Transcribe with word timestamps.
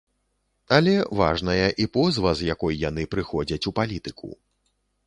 Але 0.77 0.95
важная 1.19 1.67
і 1.85 1.87
позва, 1.99 2.35
з 2.41 2.51
якой 2.53 2.81
яны 2.89 3.03
прыходзяць 3.13 3.65
у 3.73 3.77
палітыку. 3.83 4.29